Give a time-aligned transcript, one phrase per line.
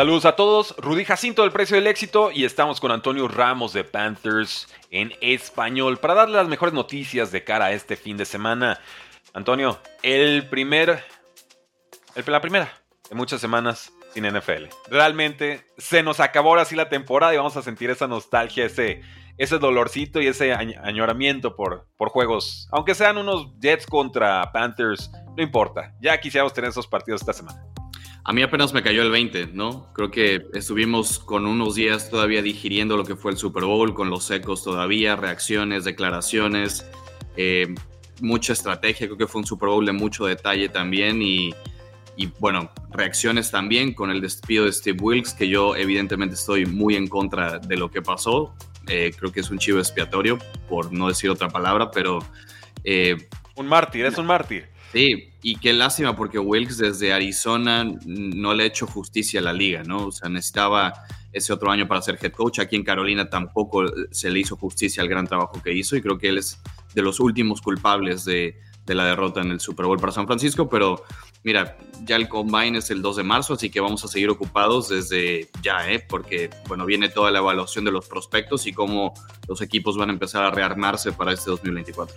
[0.00, 3.84] Saludos a todos, Rudy Jacinto del Precio del Éxito y estamos con Antonio Ramos de
[3.84, 8.80] Panthers en español para darle las mejores noticias de cara a este fin de semana.
[9.34, 11.04] Antonio, el primer,
[12.14, 12.72] la primera
[13.10, 14.68] de muchas semanas sin NFL.
[14.88, 19.02] Realmente se nos acabó ahora sí la temporada y vamos a sentir esa nostalgia, ese,
[19.36, 22.68] ese dolorcito y ese añoramiento por, por juegos.
[22.72, 25.92] Aunque sean unos Jets contra Panthers, no importa.
[26.00, 27.69] Ya quisiéramos tener esos partidos esta semana.
[28.22, 29.92] A mí apenas me cayó el 20, ¿no?
[29.94, 34.10] Creo que estuvimos con unos días todavía digiriendo lo que fue el Super Bowl, con
[34.10, 36.86] los ecos todavía, reacciones, declaraciones,
[37.36, 37.74] eh,
[38.20, 39.06] mucha estrategia.
[39.06, 41.54] Creo que fue un Super Bowl de mucho detalle también y,
[42.38, 47.08] bueno, reacciones también con el despido de Steve Wilkes, que yo evidentemente estoy muy en
[47.08, 48.54] contra de lo que pasó.
[48.86, 52.18] Eh, creo que es un chivo expiatorio, por no decir otra palabra, pero...
[52.84, 53.16] Eh,
[53.56, 54.68] un mártir, es un mártir.
[54.92, 59.52] Sí, y qué lástima porque Wilkes desde Arizona no le ha hecho justicia a la
[59.52, 60.06] liga, ¿no?
[60.06, 62.58] O sea, necesitaba ese otro año para ser head coach.
[62.58, 66.18] Aquí en Carolina tampoco se le hizo justicia al gran trabajo que hizo y creo
[66.18, 66.60] que él es
[66.94, 71.04] de los últimos culpables de, la derrota en el Super Bowl para San Francisco, pero
[71.44, 74.88] mira, ya el combine es el 2 de marzo, así que vamos a seguir ocupados
[74.88, 76.04] desde ya, ¿eh?
[76.08, 79.14] porque bueno, viene toda la evaluación de los prospectos y cómo
[79.46, 82.16] los equipos van a empezar a rearmarse para este 2024.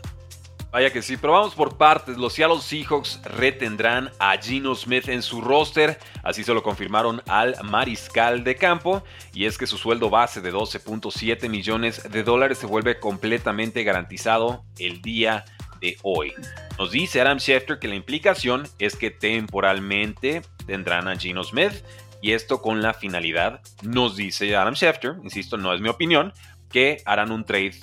[0.73, 2.17] Vaya que sí, pero vamos por partes.
[2.17, 7.55] Los Seattle Seahawks retendrán a Gino Smith en su roster, así se lo confirmaron al
[7.63, 9.03] mariscal de campo,
[9.35, 14.65] y es que su sueldo base de 12.7 millones de dólares se vuelve completamente garantizado
[14.80, 15.45] el día
[15.80, 16.33] de hoy.
[16.80, 21.85] Nos dice Adam Schefter que la implicación es que temporalmente tendrán a Gino Smith,
[22.19, 26.33] y esto con la finalidad, nos dice Adam Schefter, insisto, no es mi opinión,
[26.71, 27.75] que harán un trade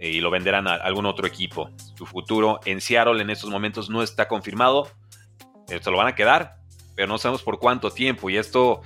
[0.00, 1.70] eh, y lo venderán a algún otro equipo.
[1.94, 4.88] Su futuro en Seattle en estos momentos no está confirmado.
[5.68, 6.56] Eh, se lo van a quedar,
[6.96, 8.30] pero no sabemos por cuánto tiempo.
[8.30, 8.80] Y esto,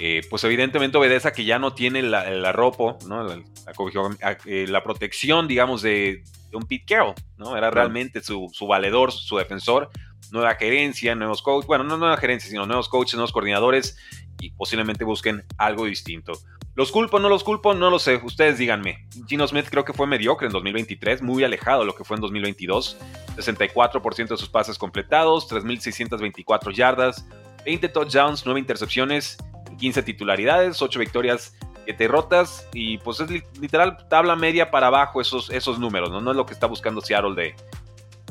[0.00, 3.24] eh, pues evidentemente obedece a que ya no tiene la, ropa, ¿no?
[3.28, 7.14] la, protección, digamos, de, un Pete Carroll.
[7.36, 7.56] ¿no?
[7.56, 9.90] Era realmente su, su valedor, su defensor.
[10.32, 13.96] Nueva gerencia, nuevos coaches, bueno, no nueva gerencia, sino nuevos coaches, nuevos coordinadores
[14.40, 16.32] y posiblemente busquen algo distinto.
[16.76, 17.72] ¿Los culpo, no los culpo?
[17.72, 19.08] No lo sé, ustedes díganme.
[19.26, 22.20] Gino Smith creo que fue mediocre en 2023, muy alejado de lo que fue en
[22.20, 22.98] 2022.
[23.34, 27.26] 64% de sus pases completados, 3.624 yardas,
[27.64, 29.38] 20 touchdowns, 9 intercepciones,
[29.78, 31.56] 15 titularidades, 8 victorias,
[31.86, 32.68] 7 derrotas.
[32.74, 36.20] Y pues es literal tabla media para abajo esos, esos números, ¿no?
[36.20, 37.54] No es lo que está buscando Seattle de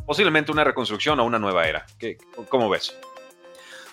[0.05, 1.87] posiblemente una reconstrucción o una nueva era.
[1.97, 2.19] ¿Qué,
[2.49, 2.95] ¿Cómo ves?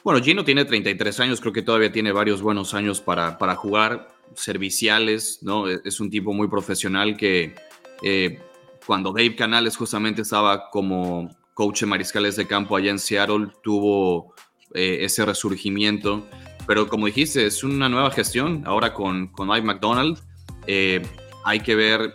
[0.04, 4.11] Bueno, Gino tiene 33 años, creo que todavía tiene varios buenos años para, para jugar
[4.36, 5.68] serviciales, ¿no?
[5.68, 7.54] E-, es un tipo muy profesional que
[8.02, 8.40] eh,
[8.86, 14.34] cuando Dave Canales justamente estaba como coach de mariscales de campo allá en Seattle, tuvo
[14.74, 16.26] eh, ese resurgimiento.
[16.66, 20.18] Pero como dijiste, es una nueva gestión ahora con, con Mike McDonald.
[20.66, 21.02] Eh,
[21.44, 22.12] hay que ver,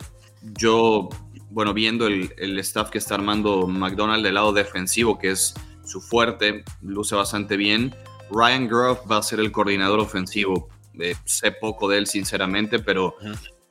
[0.58, 1.10] yo,
[1.50, 5.54] bueno, viendo el, el, staff que está armando McDonald del lado defensivo, que es
[5.84, 7.94] su fuerte, luce bastante bien.
[8.32, 10.70] Ryan Groff va a ser el coordinador ofensivo
[11.00, 13.16] eh, sé poco de él sinceramente, pero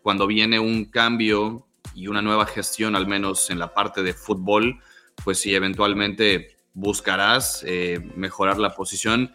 [0.02, 4.80] cuando viene un cambio y una nueva gestión, al menos en la parte de fútbol,
[5.24, 9.34] pues sí, eventualmente buscarás eh, mejorar la posición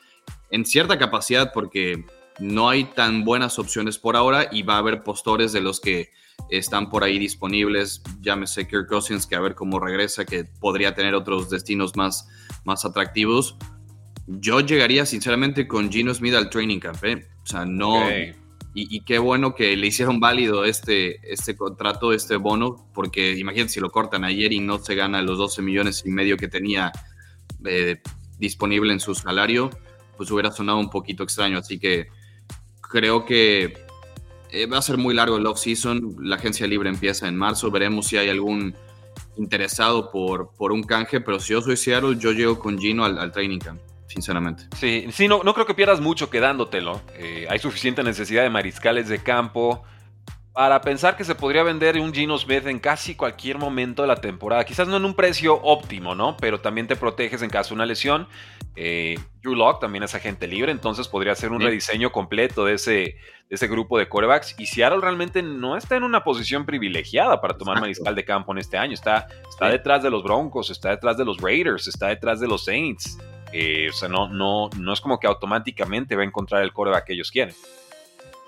[0.52, 2.06] en cierta capacidad porque
[2.40, 6.12] no hay tan buenas opciones por ahora y va a haber postores de los que
[6.50, 11.16] están por ahí disponibles, llámese Kirk Cousins, que a ver cómo regresa, que podría tener
[11.16, 12.28] otros destinos más,
[12.64, 13.58] más atractivos.
[14.28, 17.04] Yo llegaría sinceramente con Gino Smith al training camp.
[17.04, 17.28] ¿eh?
[17.44, 18.04] O sea, no.
[18.74, 23.80] Y, qué bueno que le hicieron válido este, este contrato, este bono, porque imagínate si
[23.82, 26.94] lo cortan ayer y no se gana los 12 millones y medio que tenía
[27.66, 28.02] eh,
[28.40, 29.70] disponible en su salario,
[30.16, 31.58] pues hubiera sonado un poquito extraño.
[31.58, 32.08] Así que
[32.80, 33.74] creo que
[34.52, 36.16] eh, va a ser muy largo el off-season.
[36.22, 37.72] La agencia libre empieza en marzo.
[37.72, 38.74] Veremos si hay algún
[39.36, 43.18] interesado por, por un canje, pero si yo soy Seattle, yo llego con Gino al,
[43.18, 44.64] al training camp sinceramente.
[44.78, 47.02] Sí, sí no, no creo que pierdas mucho quedándotelo.
[47.16, 49.84] Eh, hay suficiente necesidad de mariscales de campo
[50.54, 54.18] para pensar que se podría vender un Gino Smith en casi cualquier momento de la
[54.18, 54.66] temporada.
[54.66, 56.36] Quizás no en un precio óptimo, ¿no?
[56.38, 58.28] Pero también te proteges en caso de una lesión.
[58.76, 63.18] Eh, Drew Lock también es agente libre, entonces podría ser un rediseño completo de ese,
[63.50, 64.56] ese grupo de corebacks.
[64.60, 68.58] Y Seattle realmente no está en una posición privilegiada para tomar mariscal de campo en
[68.58, 68.94] este año.
[68.94, 72.66] Está, está detrás de los Broncos, está detrás de los Raiders, está detrás de los
[72.66, 73.18] Saints.
[73.54, 77.06] Eh, o sea, no, no, no es como que automáticamente va a encontrar el coreback
[77.06, 77.56] que ellos quieren.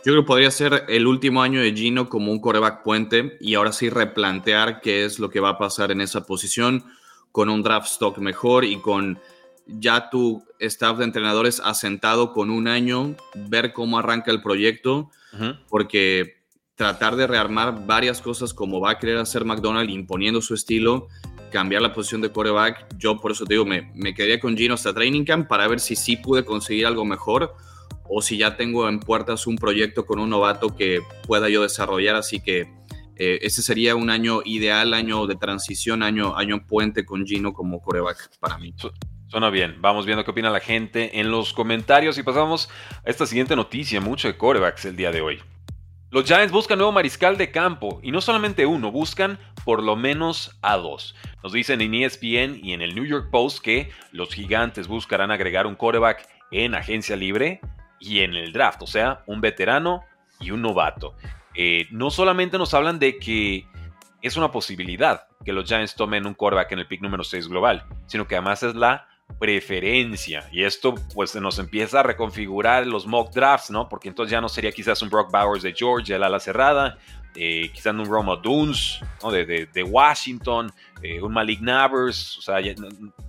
[0.05, 3.55] Yo creo que podría ser el último año de Gino como un coreback puente y
[3.55, 6.83] ahora sí replantear qué es lo que va a pasar en esa posición
[7.31, 9.17] con un draft stock mejor y con
[9.65, 15.09] ya tu staff de entrenadores asentado con un año, ver cómo arranca el proyecto,
[15.69, 16.43] porque
[16.75, 21.07] tratar de rearmar varias cosas como va a querer hacer McDonald imponiendo su estilo,
[21.53, 24.73] cambiar la posición de quarterback, yo por eso te digo, me, me quedaría con Gino
[24.73, 27.55] hasta Training Camp para ver si sí pude conseguir algo mejor
[28.09, 32.15] o si ya tengo en puertas un proyecto con un novato que pueda yo desarrollar,
[32.15, 32.73] así que
[33.15, 37.79] eh, ese sería un año ideal, año de transición, año, año puente con Gino como
[37.79, 38.73] coreback para mí.
[39.27, 39.77] Suena bien.
[39.79, 42.69] Vamos viendo qué opina la gente en los comentarios y pasamos
[43.05, 45.52] a esta siguiente noticia, mucho de corebacks el día de hoy.
[46.13, 50.55] Los Giants buscan nuevo mariscal de campo y no solamente uno, buscan por lo menos
[50.61, 51.15] a dos.
[51.41, 55.65] Nos dicen en ESPN y en el New York Post que los gigantes buscarán agregar
[55.65, 57.61] un coreback en agencia libre
[57.99, 60.03] y en el draft, o sea, un veterano
[60.39, 61.15] y un novato.
[61.55, 63.65] Eh, no solamente nos hablan de que
[64.21, 67.85] es una posibilidad que los Giants tomen un quarterback en el pick número 6 global,
[68.05, 69.07] sino que además es la
[69.39, 70.47] preferencia.
[70.51, 73.89] Y esto pues nos empieza a reconfigurar los mock drafts, ¿no?
[73.89, 76.97] Porque entonces ya no sería quizás un Brock Bowers de Georgia, el ala cerrada,
[77.35, 79.31] eh, quizás un Roma Dunes ¿no?
[79.31, 80.71] de, Washington,
[81.01, 82.57] eh, un Malik Nabers, o sea,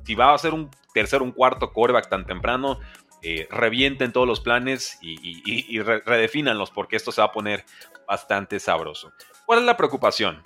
[0.05, 2.79] si va a ser un tercer un cuarto quarterback tan temprano,
[3.23, 7.65] eh, revienten todos los planes y, redefinanlos porque esto se va a poner
[8.07, 9.13] bastante sabroso.
[9.47, 10.43] ¿Cuál es la preocupación?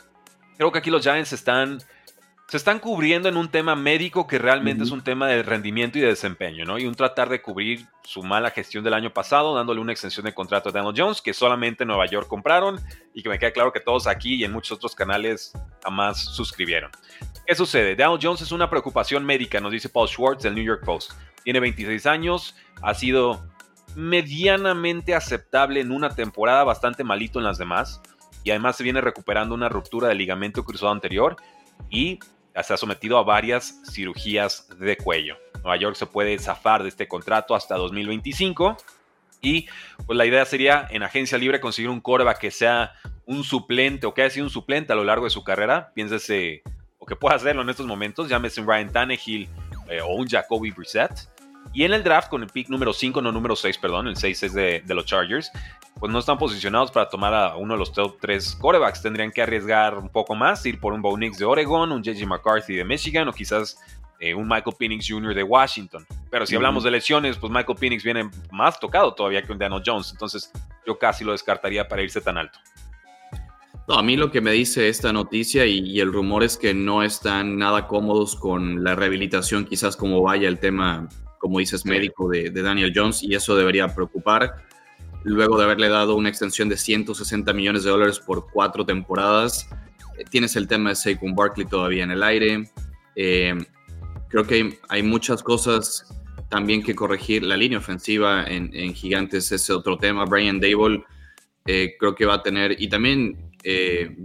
[0.57, 1.79] Creo que aquí los Giants están,
[2.49, 6.01] se están cubriendo en un tema médico que realmente es un tema de rendimiento y
[6.01, 6.79] de desempeño, ¿no?
[6.79, 10.33] Y un tratar de cubrir su mala gestión del año pasado, dándole una extensión de
[10.33, 12.81] contrato a Daniel Jones, que solamente Nueva York compraron
[13.13, 15.53] y que me queda claro que todos aquí y en muchos otros canales
[15.85, 16.91] jamás suscribieron.
[17.47, 17.95] ¿Qué sucede?
[17.95, 21.13] Daniel Jones es una preocupación médica, nos dice Paul Schwartz del New York Post.
[21.45, 23.47] Tiene 26 años, ha sido
[23.95, 28.01] medianamente aceptable en una temporada, bastante malito en las demás.
[28.43, 31.37] Y además se viene recuperando una ruptura del ligamento cruzado anterior
[31.91, 32.19] y
[32.63, 35.37] se ha sometido a varias cirugías de cuello.
[35.63, 38.77] Nueva York se puede zafar de este contrato hasta 2025.
[39.41, 39.69] Y
[40.07, 42.93] pues la idea sería en agencia libre conseguir un coreback que sea
[43.27, 45.93] un suplente o que haya sido un suplente a lo largo de su carrera.
[45.95, 46.63] Piénsese,
[46.99, 49.49] o que pueda hacerlo en estos momentos, llámese un Ryan Tannehill
[49.89, 51.29] eh, o un Jacoby Brissett.
[51.73, 54.43] Y en el draft, con el pick número 5, no número 6, perdón, el 6
[54.43, 55.53] es de, los Chargers,
[55.99, 59.03] pues no están posicionados para tomar a uno de los top 3 corebacks.
[59.03, 62.27] Tendrían que arriesgar un poco más, ir por un Bo Nix de Oregon, un JJ
[62.27, 63.79] McCarthy de Michigan o quizás
[64.21, 65.35] eh, un Michael Penix Jr.
[65.35, 66.07] de Washington.
[66.31, 69.83] Pero si hablamos de lesiones, pues Michael Penix viene más tocado todavía que un Daniel
[69.85, 70.11] Jones.
[70.11, 70.51] Entonces
[70.87, 72.59] yo casi lo descartaría para irse tan alto.
[73.87, 76.75] No, a mí lo que me dice esta noticia y, y, el rumor es que
[76.75, 81.09] no están nada cómodos con la rehabilitación, quizás como vaya el tema
[81.39, 84.67] como dices, médico de, Daniel Jones y eso debería preocupar.
[85.25, 89.69] Luego de haberle dado una extensión de 160 millones de dólares por cuatro temporadas,
[90.17, 92.71] eh, tienes el tema de Saquon Barkley todavía en el aire.
[93.17, 93.55] Eh,
[94.29, 96.15] creo que hay, muchas cosas
[96.49, 97.43] también que corregir.
[97.43, 100.25] La línea ofensiva en, Gigantes es otro tema.
[100.25, 101.05] Brian Dable
[101.67, 103.53] eh, creo que va a tener, y también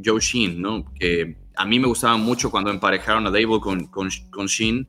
[0.06, 0.86] Joe Sheen, ¿no?
[0.98, 4.88] que a mí me gustaba mucho cuando emparejaron a Dable con, con, con Sheen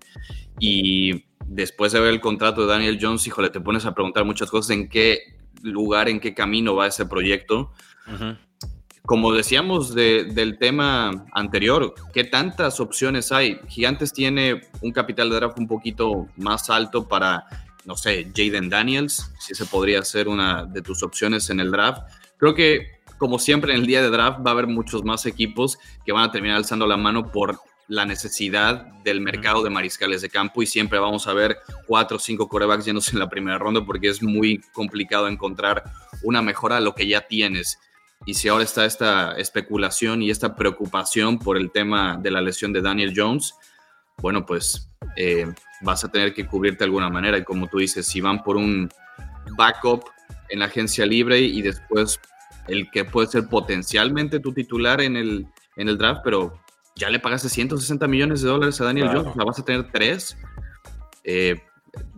[0.61, 4.51] y después de ver el contrato de Daniel Jones, híjole, te pones a preguntar muchas
[4.51, 7.73] cosas en qué lugar, en qué camino va ese proyecto.
[9.07, 13.59] Como decíamos del tema anterior, ¿qué tantas opciones hay?
[13.69, 17.45] Gigantes tiene un capital de draft un poquito más alto para,
[17.85, 22.03] no sé, Jaden Daniels, si se podría ser una de tus opciones en el draft.
[22.39, 22.87] Creo que,
[23.19, 26.25] como siempre en el día de draft, va a haber muchos más equipos que van
[26.25, 30.67] a terminar alzando la mano por la necesidad del mercado de mariscales de campo y
[30.67, 34.23] siempre vamos a ver cuatro o cinco corebacks llenos en la primera ronda porque es
[34.23, 35.85] muy complicado encontrar
[36.23, 37.79] una mejora a lo que ya tienes.
[38.27, 42.73] Y si ahora está esta especulación y esta preocupación por el tema de la lesión
[42.73, 43.55] de Daniel Jones,
[44.19, 47.37] bueno, pues eh, vas a tener que cubrirte de alguna manera.
[47.37, 48.89] Y como tú dices, si van por un
[49.59, 50.05] backup
[50.49, 52.19] en la agencia libre y después
[52.69, 56.59] el que puede ser potencialmente tu titular en el, en el draft, pero
[56.97, 60.37] ya le pagaste 160 millones de dólares a Daniel Jones, la vas a tener tres.
[61.25, 61.61] Eh,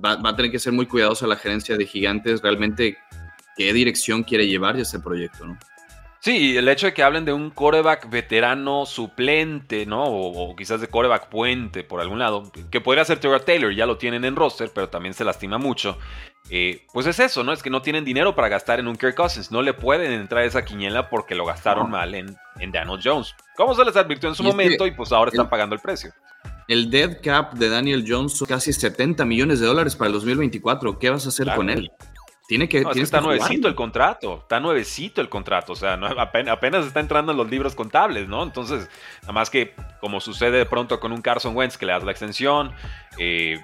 [0.03, 2.99] va, a tener que ser muy cuidadosa la gerencia de Gigantes, realmente
[3.57, 5.59] qué dirección quiere llevar ese proyecto, ¿no?
[6.21, 10.05] Sí, el hecho de que hablen de un coreback veterano suplente, ¿no?
[10.07, 13.97] O, quizás de coreback puente por algún lado, que podría ser Trevor Taylor, ya lo
[13.97, 15.99] tienen en roster, pero también se lastima mucho.
[16.49, 17.53] Eh, pues es eso, ¿no?
[17.53, 19.51] Es que no tienen dinero para gastar en un Kirk Cousins.
[19.51, 23.35] No le pueden entrar esa quiniela porque lo gastaron mal en, en Daniel Jones.
[23.57, 26.13] Como se les advirtió en su momento y pues ahora están pagando el precio.
[26.69, 30.99] El dead cap de Daniel Jones son casi 70 millones de dólares para el 2024.
[30.99, 31.91] ¿Qué vas a hacer con él?
[32.49, 37.33] Tiene que, está nuevecito el contrato, está nuevecito el contrato, o sea, apenas, está entrando
[37.33, 38.45] en los libros contables, ¿no?
[38.45, 38.89] Entonces,
[39.23, 42.13] nada más que como sucede de pronto con un Carson Wentz que le das la
[42.13, 42.71] extensión,
[43.19, 43.59] eh,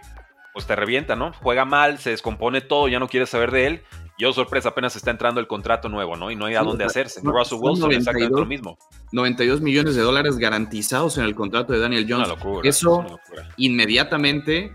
[0.52, 1.32] pues te revienta, ¿no?
[1.34, 3.82] Juega mal, se descompone todo, ya no quieres saber de él.
[4.18, 6.30] Yo, sorpresa, apenas está entrando el contrato nuevo, ¿no?
[6.30, 7.20] Y no hay a dónde hacerse.
[7.24, 8.78] Russell Wilson exactamente lo mismo.
[9.10, 12.28] 92 millones de dólares garantizados en el contrato de Daniel Jones.
[12.62, 13.20] Eso
[13.56, 14.72] inmediatamente,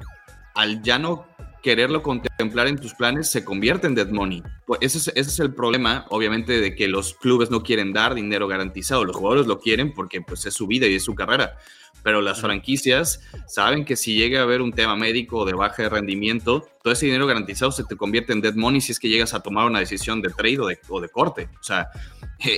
[0.56, 1.28] al ya no
[1.68, 4.42] quererlo contemplar en tus planes, se convierte en dead money.
[4.66, 8.16] Pues ese, es, ese es el problema, obviamente, de que los clubes no quieren dar
[8.16, 9.04] dinero garantizado.
[9.04, 11.58] Los jugadores lo quieren porque pues, es su vida y es su carrera.
[12.04, 15.90] Pero las franquicias saben que si llega a haber un tema médico de baja de
[15.90, 19.34] rendimiento, todo ese dinero garantizado se te convierte en dead money si es que llegas
[19.34, 21.50] a tomar una decisión de trade o de, o de corte.
[21.60, 21.90] O sea,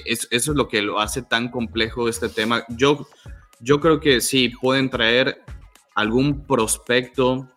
[0.06, 2.64] eso es lo que lo hace tan complejo este tema.
[2.70, 3.08] Yo,
[3.60, 5.42] yo creo que sí, pueden traer
[5.96, 7.48] algún prospecto,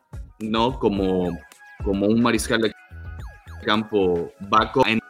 [0.43, 0.79] ¿no?
[0.79, 1.39] Como,
[1.83, 2.73] como un mariscal de
[3.65, 5.01] campo vaco en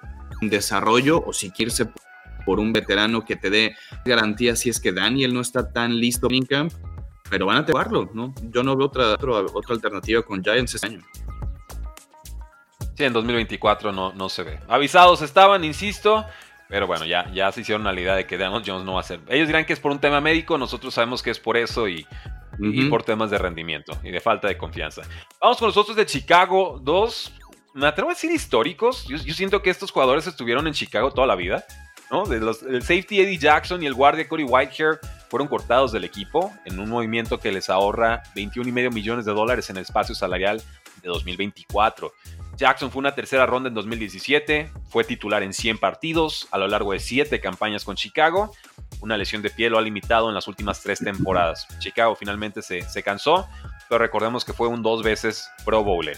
[0.43, 1.85] desarrollo o si quieres
[2.45, 6.29] por un veterano que te dé garantía si es que Daniel no está tan listo
[6.31, 6.73] en camp,
[7.31, 8.35] pero van a tenerlo, ¿no?
[8.51, 11.01] Yo no veo otra, otra, otra alternativa con Giants este año.
[12.95, 14.61] Sí, en 2024 no, no se ve.
[14.69, 16.27] Avisados estaban, insisto,
[16.69, 19.05] pero bueno, ya, ya se hicieron la idea de que Daniel Jones no va a
[19.05, 19.21] ser.
[19.29, 22.07] Ellos dirán que es por un tema médico, nosotros sabemos que es por eso y,
[22.91, 25.03] por temas de rendimiento y de falta de confianza.
[25.41, 27.33] Vamos con los otros de Chicago, dos,
[27.75, 29.07] me atrevo a decir históricos.
[29.09, 31.65] Yo, siento que estos jugadores estuvieron en Chicago toda la vida.
[32.11, 32.27] ¿no?
[32.27, 36.53] De los, el safety Eddie Jackson y el guardia Cody Whitehair fueron cortados del equipo
[36.67, 40.63] en un movimiento que les ahorra 21,5 millones de dólares en el espacio salarial
[41.01, 42.13] de 2024.
[42.57, 46.93] Jackson fue una tercera ronda en 2017, fue titular en 100 partidos a lo largo
[46.93, 48.53] de 7 campañas con Chicago.
[49.03, 51.67] Una lesión de piel lo ha limitado en las últimas 3 temporadas.
[51.81, 53.49] Chicago finalmente se, se cansó,
[53.89, 56.17] pero recordemos que fue un dos veces Pro Bowler.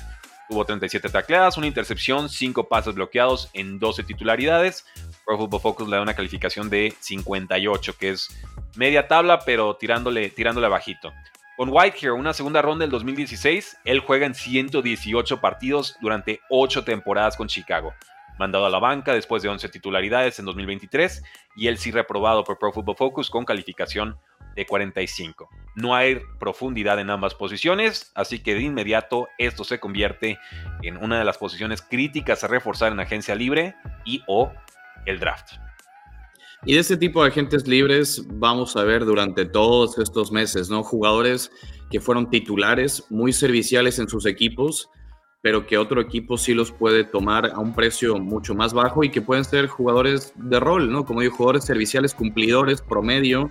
[0.48, 4.84] Tuvo 37 tacleadas, una intercepción, 5 pases bloqueados en 12 titularidades.
[5.24, 8.28] Pro Football Focus le da una calificación de 58, que es
[8.76, 11.12] media tabla, pero tirándole, tirándole bajito.
[11.56, 17.36] Con Whitehair, una segunda ronda del 2016, él juega en 118 partidos durante 8 temporadas
[17.36, 17.94] con Chicago.
[18.38, 21.22] Mandado a la banca después de 11 titularidades en 2023
[21.56, 24.18] y él sí reprobado por Pro Football Focus con calificación
[24.54, 25.48] de 45.
[25.76, 30.38] No hay profundidad en ambas posiciones, así que de inmediato esto se convierte
[30.82, 33.74] en una de las posiciones críticas a reforzar en agencia libre
[34.04, 34.52] y o
[35.06, 35.54] el draft.
[36.66, 40.82] Y de este tipo de agentes libres vamos a ver durante todos estos meses, ¿no?
[40.82, 41.50] Jugadores
[41.90, 44.88] que fueron titulares, muy serviciales en sus equipos,
[45.44, 49.10] pero que otro equipo sí los puede tomar a un precio mucho más bajo y
[49.10, 51.04] que pueden ser jugadores de rol, ¿no?
[51.04, 53.50] Como digo, jugadores serviciales, cumplidores, promedio,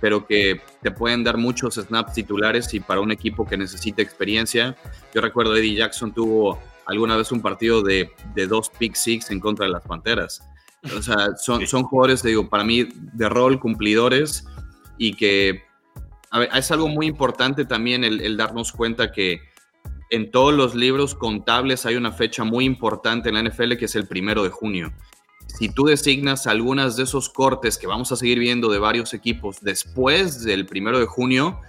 [0.00, 4.74] pero que te pueden dar muchos snaps titulares y para un equipo que necesita experiencia.
[5.14, 9.38] Yo recuerdo Eddie Jackson tuvo alguna vez un partido de, de dos pick six en
[9.38, 10.42] contra de las Panteras
[10.96, 14.46] o sea, son, son jugadores, digo, para mí de rol, cumplidores
[14.98, 15.62] y que
[16.54, 19.40] es algo muy importante también el, darnos cuenta que
[20.14, 23.96] en todos los libros contables hay una fecha muy importante en la NFL que es
[23.96, 24.92] el primero de junio.
[25.58, 29.58] Si tú designas algunas de esos cortes que vamos a seguir viendo de varios equipos
[29.60, 31.60] después del primero de junio,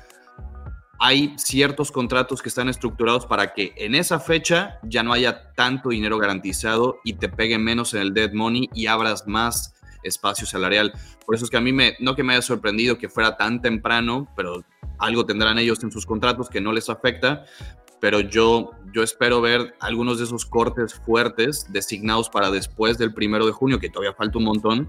[0.99, 5.89] hay ciertos contratos que están estructurados para que en esa fecha ya no haya tanto
[5.89, 9.73] dinero garantizado y te pegue menos en el dead money y abras más
[10.03, 10.93] espacio salarial.
[11.25, 13.61] Por eso es que a mí me, no que me haya sorprendido que fuera tan
[13.61, 14.63] temprano, pero
[14.99, 17.45] algo tendrán ellos en sus contratos que no les afecta,
[18.05, 23.47] pero yo, yo espero ver algunos de esos cortes fuertes designados para después del primero
[23.47, 24.87] de junio, que todavía falta un montón,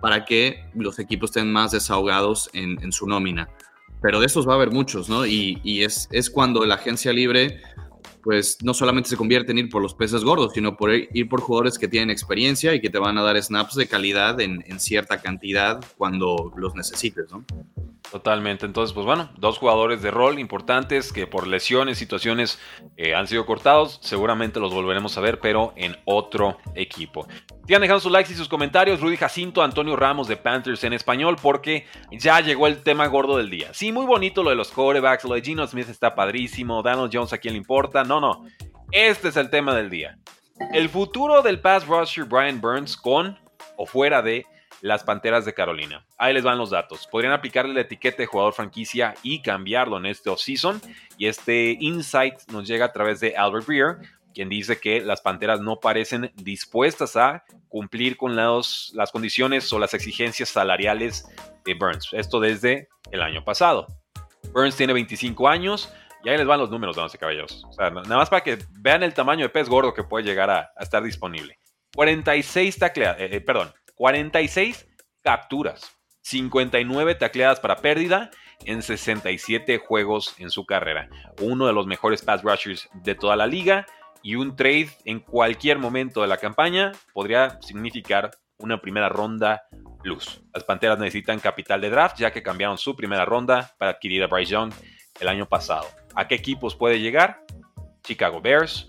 [0.00, 3.48] para que los equipos estén más desahogados en, su nómina
[4.02, 5.24] pero de esos va a haber muchos, ¿no?
[5.26, 7.60] Y, es, es, cuando la agencia libre,
[8.24, 11.40] pues no solamente se convierte en ir por los peces gordos, sino por ir por
[11.40, 14.80] jugadores que tienen experiencia y que te van a dar snaps de calidad en, en
[14.80, 17.44] cierta cantidad cuando los necesites, ¿no?
[18.10, 18.66] Totalmente.
[18.66, 22.58] Entonces, pues bueno, dos jugadores de rol importantes que por lesiones, situaciones
[22.96, 23.98] eh, han sido cortados.
[24.02, 27.26] Seguramente los volveremos a ver, pero en otro equipo.
[27.66, 29.00] Sigan dejando sus likes y sus comentarios.
[29.00, 33.50] Rudy Jacinto, Antonio Ramos de Panthers en español, porque ya llegó el tema gordo del
[33.50, 33.68] día.
[33.72, 36.82] Sí, muy bonito lo de los quarterbacks, lo de Gino Smith está padrísimo.
[36.82, 38.04] Donald Jones, ¿a quién le importa?
[38.04, 38.44] No, no.
[38.92, 40.16] Este es el tema del día.
[40.72, 43.38] El futuro del pass rusher Brian Burns con
[43.76, 44.46] o fuera de
[44.86, 46.06] las Panteras de Carolina.
[46.16, 47.08] Ahí les van los datos.
[47.08, 50.80] Podrían aplicarle la etiqueta de jugador franquicia y cambiarlo en este offseason.
[51.18, 53.98] Y este insight nos llega a través de Albert Breer,
[54.32, 59.92] quien dice que las Panteras no parecen dispuestas a cumplir con las condiciones o las
[59.92, 61.26] exigencias salariales
[61.64, 62.10] de Burns.
[62.12, 63.88] Esto desde el año pasado.
[64.52, 65.92] Burns tiene 25 años.
[66.24, 67.64] Y ahí les van los números, damas y caballeros.
[67.78, 71.00] Nada más para que vean el tamaño de pez gordo que puede llegar a, estar
[71.02, 71.60] disponible.
[71.94, 74.86] 46 tacleadas, eh, eh, perdón, 46
[75.22, 78.30] capturas, 59 tacleadas para pérdida
[78.64, 81.08] en 67 juegos en su carrera.
[81.40, 83.86] Uno de los mejores pass rushers de toda la liga
[84.22, 89.62] y un trade en cualquier momento de la campaña podría significar una primera ronda
[90.02, 90.42] luz.
[90.54, 94.26] Las Panteras necesitan capital de draft ya que cambiaron su primera ronda para adquirir a
[94.26, 94.72] Bryce Young
[95.20, 95.86] el año pasado.
[96.14, 97.44] ¿A qué equipos puede llegar?
[98.02, 98.86] Chicago Bears,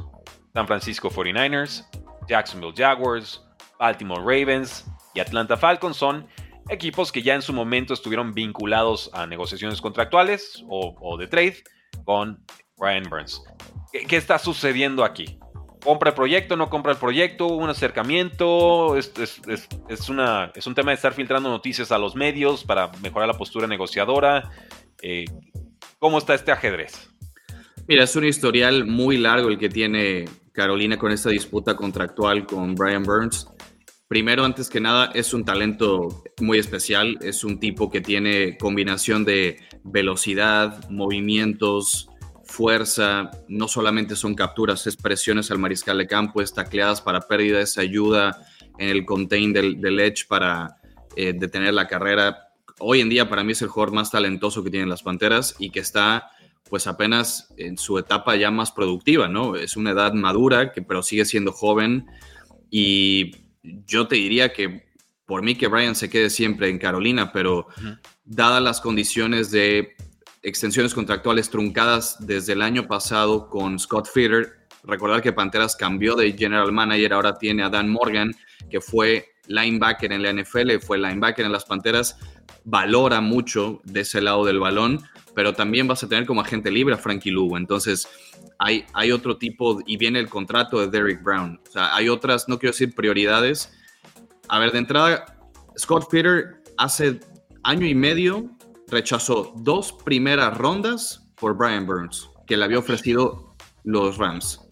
[0.53, 1.85] San Francisco 49ers,
[2.27, 3.43] Jacksonville Jaguars,
[3.79, 4.85] Baltimore Ravens
[5.19, 6.27] Atlanta Falcons son
[6.69, 11.63] equipos que ya en su momento estuvieron vinculados a negociaciones contractuales o, de trade
[12.03, 12.43] con
[12.77, 13.43] Ryan Burns.
[13.91, 15.39] ¿Qué, está sucediendo aquí?
[15.83, 16.57] ¿Compra el proyecto?
[16.57, 17.47] ¿No compra el proyecto?
[17.47, 18.97] ¿Un acercamiento?
[18.97, 19.13] Es,
[19.88, 24.51] es un tema de estar filtrando noticias a los medios para mejorar la postura negociadora.
[25.01, 25.25] Eh,
[26.00, 27.09] ¿Cómo está este ajedrez?
[27.88, 32.75] Mira, es un historial muy largo el que tiene Carolina con esta disputa contractual con
[32.75, 33.47] Brian Burns.
[34.07, 37.17] Primero, antes que nada, es un talento muy especial.
[37.21, 42.09] Es un tipo que tiene combinación de velocidad, movimientos,
[42.45, 43.31] fuerza.
[43.47, 48.45] No solamente son capturas, es presiones al mariscal de campo, es tacleadas para pérdida, ayuda
[48.77, 50.77] en el contain del, edge para
[51.15, 52.47] eh, detener la carrera
[52.79, 55.69] hoy en día para mí es el jugador más talentoso que tienen las Panteras y
[55.69, 56.31] que está
[56.69, 59.55] pues apenas en su etapa ya más productiva, ¿no?
[59.55, 62.07] Es una edad madura, que, pero sigue siendo joven
[62.69, 63.47] y
[63.86, 64.88] yo te diría que
[65.25, 67.67] por mí que Brian se quede siempre en Carolina, pero
[68.24, 69.95] dadas las condiciones de
[70.41, 76.31] extensiones contractuales truncadas desde el año pasado con Scott Feeder, recordar que Panteras cambió de
[76.31, 78.33] general manager, ahora tiene a Dan Morgan,
[78.69, 82.17] que fue linebacker en la NFL, fue linebacker en las Panteras,
[82.63, 85.01] valora mucho de ese lado del balón,
[85.38, 87.60] pero también vas a tener como agente libre a Frankie Lugo.
[87.60, 88.10] Entonces,
[88.58, 91.62] hay, hay otro tipo, y viene el contrato de Derrick Brown.
[91.67, 93.72] O sea, hay otras, no quiero decir prioridades.
[94.50, 95.38] A ver, de entrada,
[95.77, 97.20] Scott Peter hace
[97.62, 98.50] año y medio
[98.88, 104.67] rechazó dos primeras rondas por Brian Burns, que le había ofrecido los Rams.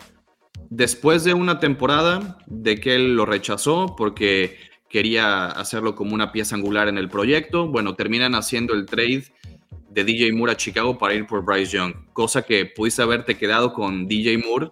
[0.71, 4.57] Después de una temporada de que él lo rechazó porque
[4.89, 7.67] quería hacerlo como una pieza angular en el proyecto.
[7.67, 9.25] Bueno, terminan haciendo el trade
[9.95, 13.71] de DJ Moore a Chicago para ir por Bryce Young, cosa que pudiste haberte quedado
[13.71, 14.69] con DJ Moore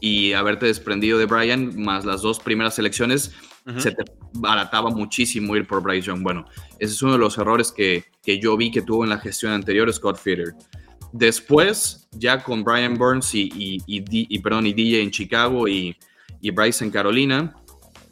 [0.00, 3.32] y haberte desprendido de Brian, más las dos primeras selecciones,
[3.76, 6.22] se te barataba muchísimo ir por Bryce Young.
[6.22, 6.44] Bueno,
[6.78, 9.52] ese es uno de los errores que, que yo vi que tuvo en la gestión
[9.52, 10.54] anterior Scott Feeder.
[11.12, 15.96] Después, ya con Brian Burns y, y, y, perdón, y DJ en Chicago y,
[16.40, 17.54] y Bryce en Carolina,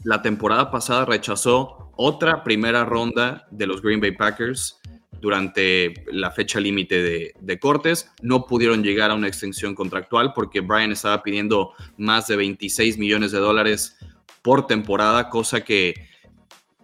[0.03, 4.79] la temporada pasada rechazó otra primera ronda de los Green Bay Packers
[5.19, 8.11] durante la fecha límite de, cortes.
[8.21, 13.31] No pudieron llegar a una extensión contractual porque Brian estaba pidiendo más de 26 millones
[13.31, 13.97] de dólares
[14.41, 15.95] por temporada, cosa que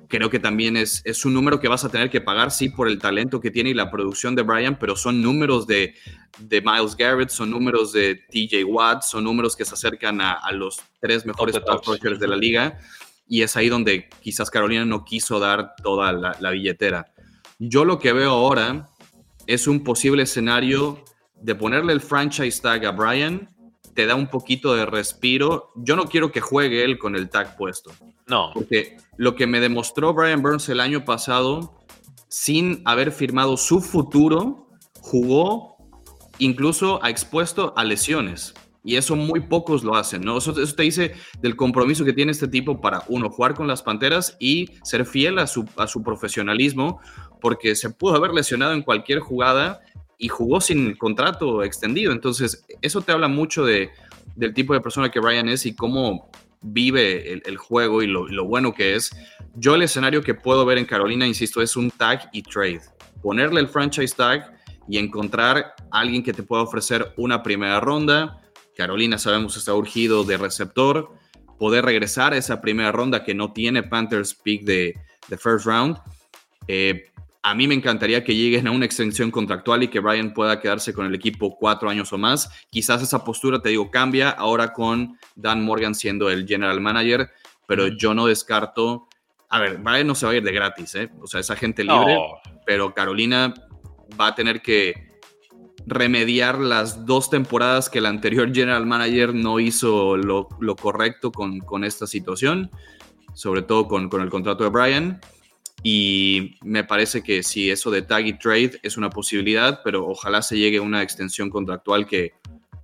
[0.08, 2.88] creo que también es, es un número que vas a tener que pagar, sí, por
[2.88, 5.96] el talento que tiene y la producción de Brian, pero son números de,
[6.38, 10.80] de Miles Garrett, son números de TJ Watt, son números que se acercan a, los
[11.00, 12.80] tres mejores top de la liga
[13.28, 17.13] y es ahí donde quizás Carolina no quiso dar toda la, billetera.
[17.60, 18.90] Yo lo que veo ahora
[19.48, 21.04] es un posible escenario
[21.42, 23.50] de ponerle el franchise tag a Brian,
[23.94, 25.72] te da un poquito de respiro.
[25.76, 27.92] Yo no quiero que juegue él con el tag puesto.
[28.28, 28.52] No.
[28.54, 31.78] Porque lo que me demostró Brian Burns el año pasado,
[32.28, 34.68] sin haber firmado su futuro,
[35.02, 35.78] jugó
[36.40, 38.54] incluso a expuesto a lesiones.
[38.86, 40.38] Y eso muy pocos lo hacen, ¿no?
[40.38, 44.36] Eso, te dice del compromiso que tiene este tipo para, uno, jugar con las Panteras
[44.40, 47.00] y ser fiel a su, a su profesionalismo,
[47.44, 49.82] porque se pudo haber lesionado en cualquier jugada
[50.18, 52.14] y jugó sin contrato extendido.
[52.14, 53.90] Entonces, eso te habla mucho de,
[54.38, 58.46] del tipo de persona que Ryan es y cómo vive el, juego y lo, lo,
[58.46, 59.12] bueno que es.
[59.56, 62.80] Yo el escenario que puedo ver en Carolina, insisto, es un tag y trade.
[63.22, 68.40] Ponerle el franchise tag y encontrar a alguien que te pueda ofrecer una primera ronda,
[68.78, 71.10] Carolina sabemos está urgido de receptor,
[71.60, 75.98] poder regresar a esa primera ronda que no tiene Panthers pick de, de first round.
[76.70, 77.10] Eh,
[77.46, 80.94] a mí me encantaría que lleguen a una extensión contractual y que Brian pueda quedarse
[80.94, 82.50] con el equipo cuatro años o más.
[82.70, 87.30] Quizás esa postura, te digo, cambia ahora con Dan Morgan siendo el general manager,
[87.68, 89.10] pero yo no descarto.
[89.50, 91.12] A ver, Brian no se va a ir de gratis, ¿eh?
[91.22, 92.18] O sea, es agente libre,
[92.66, 93.54] pero Carolina
[94.20, 95.12] va a tener que
[95.86, 101.84] remediar las dos temporadas que el anterior general manager no hizo lo, correcto con, con,
[101.84, 102.72] esta situación,
[103.34, 105.20] sobre todo con, con, el contrato de Brian.
[105.84, 110.42] Y me parece que si eso de tag y trade es una posibilidad, pero ojalá
[110.42, 112.34] se llegue a una extensión contractual que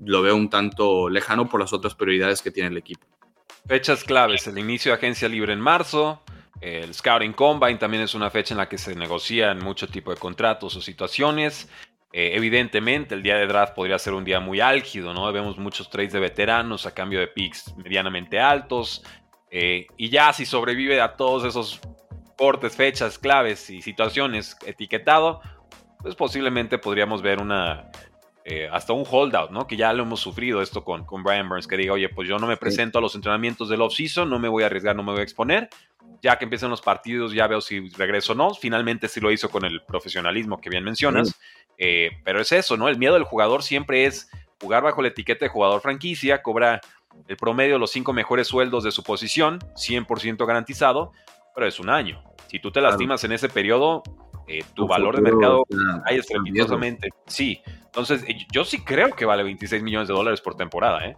[0.02, 3.08] lo veo un tanto lejano por las otras prioridades que tiene el equipo.
[3.66, 6.22] Fechas claves, el inicio de agencia libre en marzo,
[6.60, 10.18] El Scouting Combine también es una fecha en la que se negocian mucho tipo de
[10.18, 11.70] contratos o situaciones.
[12.12, 15.32] Eh, evidentemente, el día de draft podría ser un día muy álgido, ¿no?
[15.32, 19.04] Vemos muchos trades de veteranos a cambio de picks medianamente altos.
[19.52, 21.80] Eh, y ya si sobrevive a todos esos
[22.40, 25.42] cortes, fechas, claves y situaciones etiquetado,
[26.02, 27.92] pues posiblemente podríamos ver una,
[28.46, 29.68] eh, hasta un holdout, ¿no?
[29.68, 32.40] Que ya lo hemos sufrido esto con, con Brian Burns, que diga, oye, pues yo
[32.40, 35.12] no me presento a los entrenamientos del off-season, no me voy a arriesgar, no me
[35.12, 35.70] voy a exponer.
[36.22, 38.54] Ya que empiezan los partidos, ya veo si regreso o no.
[38.54, 41.38] Finalmente sí lo hizo con el profesionalismo que bien mencionas.
[41.78, 42.88] Eh, pero es eso, ¿no?
[42.88, 44.30] El miedo del jugador siempre es
[44.62, 46.80] jugar bajo la etiqueta de jugador franquicia, cobra
[47.28, 51.12] el promedio de los cinco mejores sueldos de su posición, 100% garantizado,
[51.54, 52.29] pero es un año.
[52.50, 54.02] Si tú te lastimas en ese periodo,
[54.48, 55.64] eh, tu valor de mercado
[56.06, 57.10] cae estrepitosamente.
[57.28, 61.16] Sí, entonces eh, yo sí creo que vale 26 millones de dólares por temporada, ¿eh?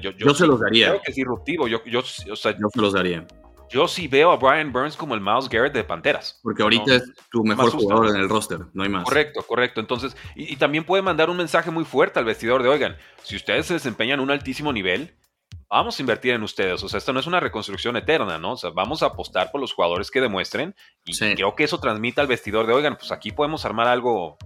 [0.00, 0.90] yo, se los daría.
[0.90, 1.66] Creo que es disruptivo.
[1.66, 3.26] Yo, yo, o sea, yo se los daría.
[3.68, 6.38] Yo sí veo a Brian Burns como el Miles Garrett de Panteras.
[6.42, 9.04] Porque ahorita es tu mejor jugador en el roster, no hay más.
[9.04, 9.80] Correcto, correcto.
[9.80, 13.34] Entonces, y, y, también puede mandar un mensaje muy fuerte al vestidor de, oigan, si
[13.34, 15.14] ustedes se desempeñan a un altísimo nivel,
[15.72, 16.82] vamos a invertir en ustedes.
[16.82, 18.52] O sea, esto no es una reconstrucción eterna, ¿no?
[18.52, 20.74] O sea, vamos a apostar por los jugadores que demuestren.
[21.04, 24.36] Y creo que eso transmite al vestidor de, oigan, pues aquí podemos armar algo,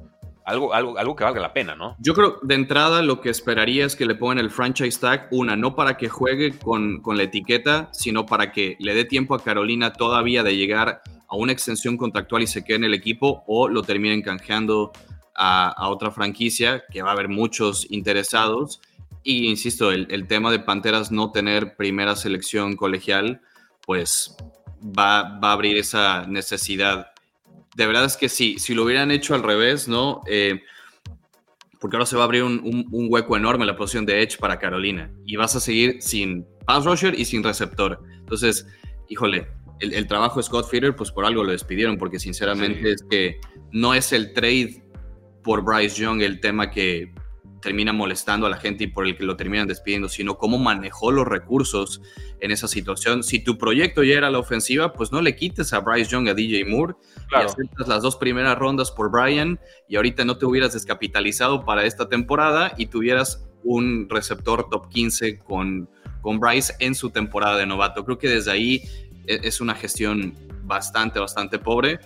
[0.45, 1.97] algo, algo, algo que valga la pena, ¿no?
[1.99, 5.57] Yo creo, de entrada, lo que esperaría es que le pongan el franchise tag, una,
[5.57, 9.43] no para que juegue con, con la etiqueta, sino para que le dé tiempo a
[9.43, 13.69] Carolina todavía de llegar a una extensión contractual y se quede en el equipo, o
[13.69, 14.93] lo terminen canjeando
[15.35, 18.81] a, a otra franquicia, que va a haber muchos interesados
[19.27, 23.41] y insisto, el, tema de Panteras no tener primera selección colegial,
[23.85, 24.37] pues
[24.81, 27.09] va, a abrir esa necesidad.
[27.75, 30.21] De verdad es que sí, si lo hubieran hecho al revés, ¿no?
[30.29, 30.63] Eh,
[31.81, 34.61] porque ahora se va a abrir un, hueco enorme en la posición de Edge para
[34.61, 38.01] Carolina y vas a seguir sin pass rusher y sin receptor.
[38.21, 38.65] Entonces,
[39.09, 39.49] híjole,
[39.81, 43.41] el, trabajo de Scott Feeder, pues por algo lo despidieron, porque sinceramente es que
[43.73, 44.85] no es el trade
[45.43, 47.13] por Bryce Young el tema que
[47.67, 51.11] termina molestando a la gente y por el que lo terminan despidiendo, sino cómo manejó
[51.11, 52.01] los recursos
[52.39, 53.25] en esa situación.
[53.25, 56.35] Si tu proyecto ya era la ofensiva, pues no le quites a Bryce Young, a
[56.35, 56.95] DJ Moore,
[57.33, 61.85] y aceptas las dos primeras rondas por Brian, y ahorita no te hubieras descapitalizado para
[61.85, 67.67] esta temporada y tuvieras un receptor top 15 con, con Bryce en su temporada de
[67.67, 68.05] novato.
[68.05, 68.83] Creo que desde ahí
[69.27, 71.99] e, es una gestión bastante, bastante pobre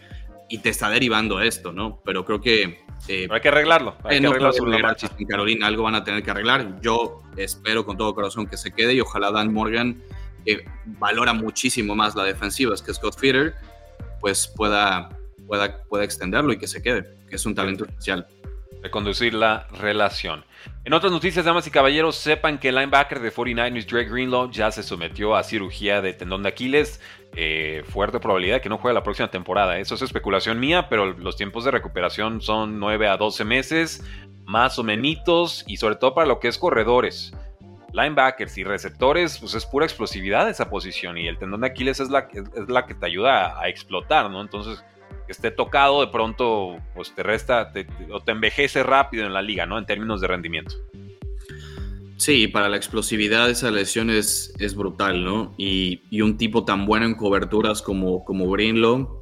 [0.49, 2.01] y te está derivando esto, ¿no?
[2.03, 3.97] Pero creo que eh, hay que arreglarlo.
[4.05, 5.11] Hay que arreglarlo sobre la marcha.
[5.19, 6.81] En Carolina algo van a tener que arreglar.
[6.81, 10.01] Yo espero con todo corazón que se quede y ojalá Dan Morgan,
[10.45, 13.55] que valora muchísimo más la defensiva es que Scott Feeder,
[14.21, 15.09] pues pueda,
[15.47, 18.27] pueda, pueda extenderlo y que se quede, que es un talento especial.
[18.83, 20.45] Reconducir la relación.
[20.85, 24.71] En otras noticias, damas y caballeros, sepan que el linebacker de 49ers, Drake Greenlaw, ya
[24.71, 27.01] se sometió a cirugía de tendón de Aquiles.
[27.37, 29.79] Eh, fuerte probabilidad de que no juegue la próxima temporada.
[29.79, 34.05] Eso es especulación mía, pero los tiempos de recuperación son 9 a 12 meses,
[34.45, 37.33] más o menos, y sobre todo para lo que es corredores.
[37.93, 42.09] Linebackers y receptores, pues es pura explosividad esa posición y el tendón de Aquiles es
[42.09, 44.41] la, es la que te ayuda a, explotar, ¿no?
[44.41, 44.85] Entonces,
[45.27, 47.73] que esté tocado de pronto, pues te resta
[48.13, 49.79] o te envejece rápido en la liga, ¿no?
[49.79, 50.77] En términos de rendimiento.
[52.21, 55.55] Sí, para la explosividad esa lesión es, es brutal, ¿no?
[55.57, 59.20] Y, un tipo tan bueno en coberturas como, como Greenlow,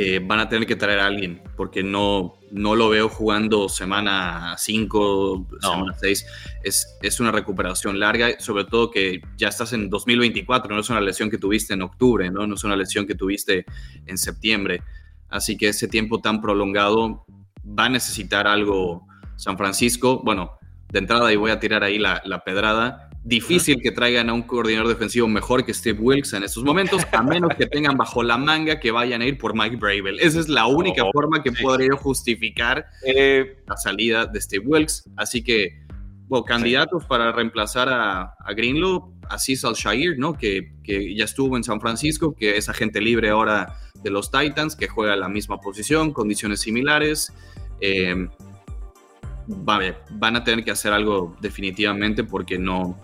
[0.00, 4.54] eh, van a tener que traer a alguien, porque no, no lo veo jugando semana
[4.56, 6.26] 5, semana 6.
[6.62, 11.00] Es, es una recuperación larga, sobre todo que ya estás en 2024, no es una
[11.00, 12.46] lesión que tuviste en octubre, ¿no?
[12.46, 13.66] No es una lesión que tuviste
[14.06, 14.82] en septiembre.
[15.28, 17.26] Así que ese tiempo tan prolongado
[17.66, 19.04] va a necesitar algo
[19.36, 20.22] San Francisco.
[20.24, 20.58] Bueno,
[20.90, 23.07] de entrada y voy a tirar ahí la, pedrada.
[23.28, 27.22] Difícil que traigan a un coordinador defensivo mejor que Steve Wilkes en estos momentos, a
[27.22, 30.18] menos que tengan bajo la manga que vayan a ir por Mike Bravel.
[30.18, 35.10] Esa es la única oh, forma que podría justificar eh, la salida de Steve Wilkes.
[35.14, 35.84] Así que,
[36.26, 40.32] bueno, candidatos para reemplazar a, a Greenlow, a Cecil Shire, ¿no?
[40.32, 44.74] Que, que, ya estuvo en San Francisco, que es agente libre ahora de los Titans,
[44.74, 47.30] que juega la misma posición, condiciones similares.
[47.82, 48.26] Eh,
[49.48, 52.98] van a tener que hacer algo definitivamente porque no,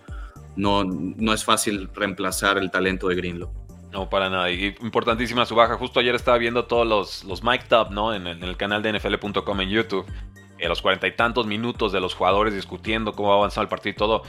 [0.57, 3.53] no, no es fácil reemplazar el talento de Greenlow.
[3.95, 4.51] No, para nada.
[4.51, 5.77] Y importantísima su baja.
[5.77, 8.13] Justo ayer estaba viendo todos los, los mic top, ¿no?
[8.13, 10.05] En, el canal de NFL.com en YouTube.
[10.59, 13.69] En los cuarenta y tantos minutos de los jugadores discutiendo cómo va a avanzar el
[13.69, 14.23] partido y todo.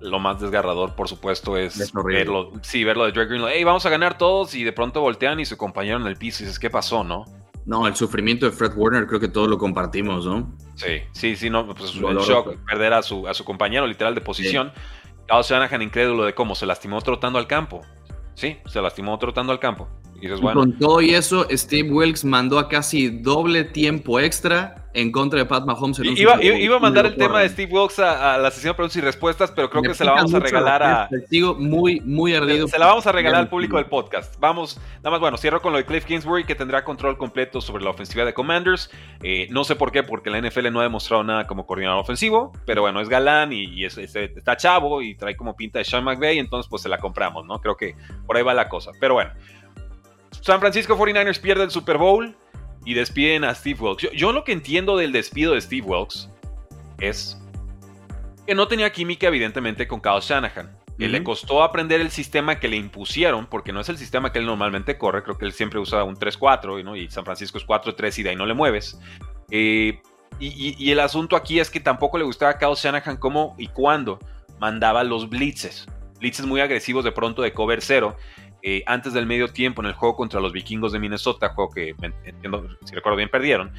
[0.00, 2.52] Lo más desgarrador, por supuesto, es, verlo.
[2.62, 3.50] Sí, verlo de Drake Greenlow.
[3.52, 4.54] Hey, vamos a ganar todos.
[4.54, 7.24] Y de pronto voltean y su compañero en el piso y dices, ¿qué pasó, no?
[7.66, 10.56] No, el sufrimiento de Fred Warner creo que todos lo compartimos, ¿no?
[10.76, 14.20] Sí, sí, sí, no, pues el shock, perder a su, a su compañero literal de
[14.20, 14.72] posición.
[14.74, 14.80] Sí.
[15.28, 17.82] Shanahan incrédulo de cómo se lastimó trotando al campo.
[18.34, 19.88] Sí, se lastimó trotando al campo.
[20.20, 25.38] Y, con todo y eso, Steve Wilkes mandó a casi doble tiempo extra en contra
[25.38, 26.00] de Pat Mahomes.
[26.00, 29.00] iba, iba, a mandar el tema de Steve Wilkes a, la sesión de preguntas y
[29.00, 31.08] respuestas, pero creo que se la vamos a regalar a.
[31.28, 32.66] Sigo muy, muy ardido.
[32.66, 34.34] Se, la vamos a regalar al público del podcast.
[34.40, 37.84] Vamos, nada más, bueno, cierro con lo de Cliff Kingsbury, que tendrá control completo sobre
[37.84, 38.90] la ofensiva de Commanders.
[39.22, 42.52] Eh, no sé por qué, porque la NFL no ha demostrado nada como coordinador ofensivo,
[42.64, 46.68] pero bueno, es galán y, está chavo y trae como pinta de Sean McVay, entonces
[46.68, 47.60] pues se la compramos, ¿no?
[47.60, 47.94] Creo que
[48.26, 48.90] por ahí va la cosa.
[49.00, 49.30] Pero bueno.
[50.40, 52.36] San Francisco 49ers pierde el Super Bowl
[52.84, 54.10] y despiden a Steve Wilkes.
[54.12, 56.30] Yo, lo que entiendo del despido de Steve Wilkes
[57.00, 57.40] es
[58.46, 60.74] que no tenía química evidentemente con Kyle Shanahan.
[60.96, 64.46] le costó aprender el sistema que le impusieron, porque no es el sistema que él
[64.46, 66.96] normalmente corre, creo que él siempre usa un 3-4 ¿no?
[66.96, 68.98] y San Francisco es 4-3 y de ahí no le mueves.
[69.50, 70.00] Eh,
[70.40, 74.18] y, el asunto aquí es que tampoco le gustaba a Kyle Shanahan cómo y cuándo
[74.60, 75.86] mandaba los blitzes.
[76.20, 78.16] Blitzes muy agresivos de pronto de cover cero.
[78.70, 81.94] Eh, antes del medio tiempo en el juego contra los vikingos de Minnesota, juego que
[82.22, 83.72] entiendo, si recuerdo bien perdieron,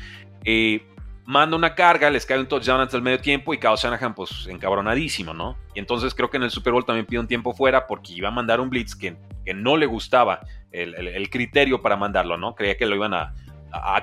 [0.43, 0.84] eh,
[1.25, 4.47] manda una carga, les cae un touchdown antes del medio tiempo y Kyle Shanahan pues
[4.47, 5.60] encabronadísimo, ¿no?
[5.75, 8.30] Y entonces creo que en el Super Bowl también pide un tiempo fuera porque iba
[8.30, 10.39] a mandar un blitz que, que no le gustaba
[10.71, 12.56] el, criterio para mandarlo, ¿no?
[12.56, 13.36] Creía que lo iban a,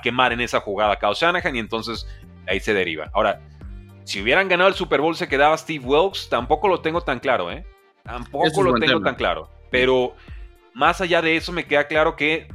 [0.05, 2.07] quemar en esa jugada Kyle Shanahan y entonces
[2.46, 3.11] ahí se deriva.
[3.12, 3.40] Ahora,
[4.05, 7.51] si hubieran ganado el Super Bowl se quedaba Steve Wilkes, tampoco lo tengo tan claro,
[7.51, 7.66] ¿eh?
[8.05, 9.51] Tampoco lo tengo tan claro.
[9.72, 10.14] Pero
[10.77, 12.49] más allá de eso, me queda claro que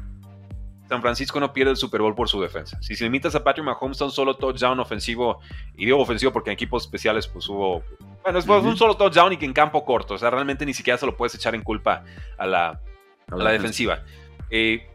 [0.88, 2.78] San Francisco no pierde el Super Bowl por su defensa.
[2.80, 5.40] Si se limitas a Patrick Mahomes a un solo touchdown ofensivo,
[5.76, 7.84] y digo ofensivo porque en equipos especiales pues hubo...
[8.22, 10.14] Bueno, es un solo touchdown y que en campo corto.
[10.14, 12.04] O sea, realmente ni siquiera se lo puedes echar en culpa
[12.38, 12.80] a la,
[13.28, 14.04] defensiva.
[14.52, 14.88] Eh,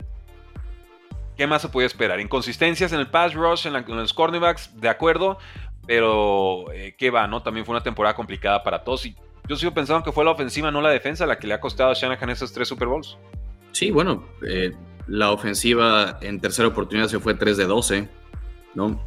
[1.37, 2.21] ¿Qué más se puede esperar?
[2.21, 5.39] Inconsistencias en el pass rush, en, los cornerbacks, de acuerdo,
[5.85, 7.27] pero eh, ¿qué va?
[7.27, 7.43] no?
[7.43, 9.17] También fue una temporada complicada para todos y
[9.49, 11.91] yo sigo pensando que fue la ofensiva, no la defensa, la que le ha costado
[11.91, 13.17] a Shanahan esos tres Super Bowls.
[13.73, 14.73] Sí, bueno, eh,
[15.07, 18.09] la ofensiva en tercera oportunidad se fue 3 de 12,
[18.75, 19.01] ¿no?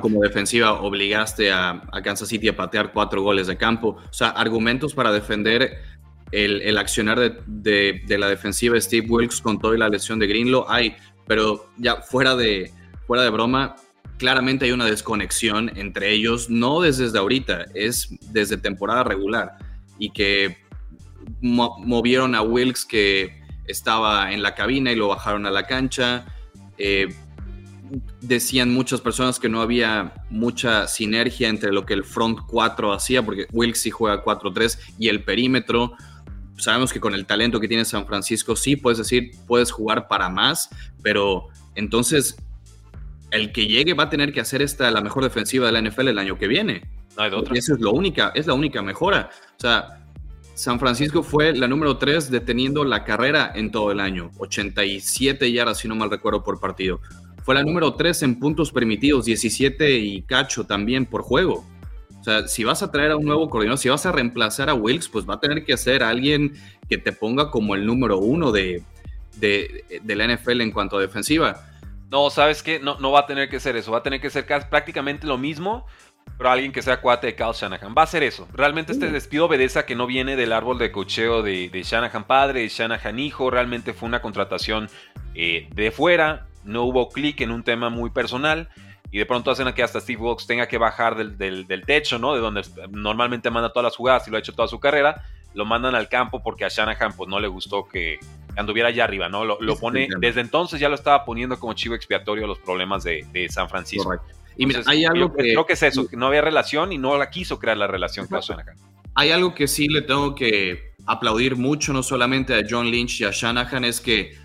[0.00, 3.98] Como defensiva obligaste a, Kansas City a patear cuatro goles de campo.
[4.08, 5.82] O sea, argumentos para defender
[6.30, 10.96] el, accionar de, la defensiva de Steve Wilkes con toda la lesión de Greenlow hay,
[11.26, 12.70] pero ya fuera de,
[13.06, 13.76] fuera de broma,
[14.22, 19.58] claramente hay una desconexión entre ellos, no desde ahorita, es desde temporada regular
[19.98, 20.58] y que
[21.40, 26.24] movieron a Wilkes que estaba en la cabina y lo bajaron a la cancha.
[26.78, 27.08] Eh,
[28.20, 33.24] decían muchas personas que no había mucha sinergia entre lo que el front 4 hacía,
[33.24, 35.96] porque Wilkes sí juega 4-3 y el perímetro.
[36.58, 40.28] Sabemos que con el talento que tiene San Francisco sí puedes decir, puedes jugar para
[40.28, 40.70] más,
[41.02, 42.36] pero entonces
[43.32, 46.08] el que llegue va a tener que hacer esta la mejor defensiva de la NFL
[46.08, 46.82] el año que viene.
[47.16, 47.56] No hay de otra.
[47.56, 49.30] Esa es, lo única, es la única mejora.
[49.56, 50.02] O sea,
[50.54, 54.30] San Francisco fue la número 3 deteniendo la carrera en todo el año.
[54.38, 57.00] 87 yardas, si no mal recuerdo, por partido.
[57.42, 61.64] Fue la número 3 en puntos permitidos, 17 y cacho también por juego.
[62.20, 64.74] O sea, si vas a traer a un nuevo coordinador, si vas a reemplazar a
[64.74, 66.52] Wilkes, pues va a tener que ser alguien
[66.88, 68.84] que te ponga como el número uno de,
[69.38, 71.71] de, de la NFL en cuanto a defensiva.
[72.12, 72.78] No, ¿sabes qué?
[72.78, 73.90] No, no va a tener que ser eso.
[73.90, 75.86] Va a tener que ser prácticamente lo mismo,
[76.36, 77.94] pero alguien que sea cuate de Kyle Shanahan.
[77.96, 78.46] Va a ser eso.
[78.52, 82.60] Realmente este despido obedece a que no viene del árbol de cocheo de, Shanahan padre,
[82.60, 83.50] de Shanahan hijo.
[83.50, 84.90] Realmente fue una contratación
[85.34, 86.48] eh, de fuera.
[86.64, 88.68] No hubo clic en un tema muy personal.
[89.10, 92.18] Y de pronto hacen a que hasta Steve Wilkes tenga que bajar del, del techo,
[92.18, 92.34] ¿no?
[92.34, 95.22] De donde normalmente manda todas las jugadas y lo ha hecho toda su carrera
[95.54, 98.18] lo mandan al campo porque a Shanahan pues no le gustó que
[98.56, 99.44] anduviera allá arriba, ¿no?
[99.44, 103.68] Lo, pone, desde entonces ya lo estaba poniendo como chivo expiatorio los problemas de, San
[103.68, 104.14] Francisco.
[104.56, 105.42] Y mira, hay algo que...
[105.42, 108.26] Creo que es eso, que no había relación y no la quiso crear la relación
[108.26, 108.76] con Shanahan.
[109.14, 113.24] Hay algo que sí le tengo que aplaudir mucho, no solamente a John Lynch y
[113.24, 114.36] a Shanahan, es que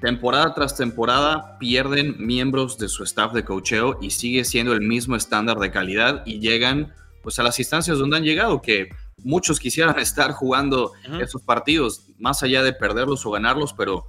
[0.00, 5.16] temporada tras temporada pierden miembros de su staff de cocheo y sigue siendo el mismo
[5.16, 8.88] estándar de calidad y llegan pues a las instancias donde han llegado, que
[9.24, 14.06] muchos quisieran estar jugando esos partidos, más allá de perderlos o ganarlos, pero,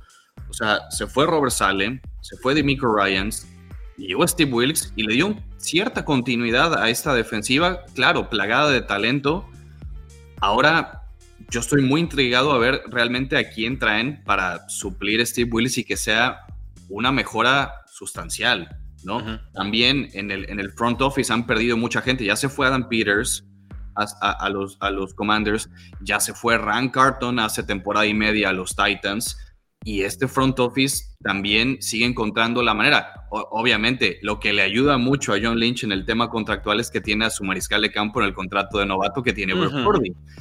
[0.50, 3.48] o sea, se fue Robert Salem, se fue Demico Ryans,
[3.98, 9.46] llegó Steve Wilkes y le dio cierta continuidad a esta defensiva, claro, plagada de talento.
[10.40, 11.04] Ahora
[11.50, 15.80] yo estoy muy intrigado a ver realmente a quién traen para suplir a Steve Wilkes
[15.80, 16.42] y que sea
[16.90, 18.70] una mejora sustancial,
[19.04, 19.40] ¿no?
[19.54, 22.88] También en el, en el front office han perdido mucha gente, ya se fue Adam
[22.88, 23.46] Peters,
[24.22, 25.70] a, los, a los Commanders,
[26.02, 29.38] ya se fue Rand Carton hace temporada y media a los Titans
[29.84, 33.14] y este front office también sigue encontrando la manera.
[33.30, 37.02] obviamente, lo que le ayuda mucho a John Lynch en el tema contractual es que
[37.02, 39.54] tiene a su mariscal de campo en el contrato de novato que tiene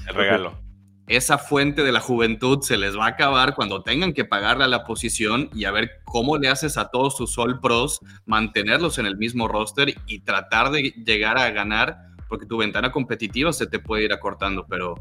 [0.07, 0.59] El regalo.
[1.07, 4.69] esa fuente de la juventud se les va a acabar cuando tengan que pagarle a
[4.69, 9.07] la posición y a ver cómo le haces a todos tus All Pros mantenerlos en
[9.07, 11.97] el mismo roster y tratar de llegar a ganar,
[12.29, 14.95] porque tu ventana competitiva se te puede ir acortando, pero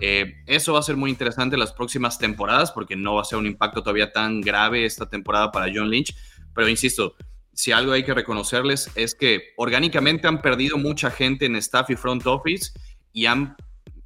[0.00, 3.38] eh, eso va a ser muy interesante las próximas temporadas porque no va a ser
[3.38, 6.14] un impacto todavía tan grave esta temporada para John Lynch,
[6.54, 7.14] pero insisto,
[7.52, 11.96] si algo hay que reconocerles es que orgánicamente han perdido mucha gente en staff y
[11.96, 12.72] front office
[13.12, 13.56] y han